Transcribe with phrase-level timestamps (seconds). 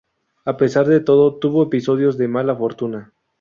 [0.45, 3.13] A pesar de todo, tuvo episodios de mala fortuna.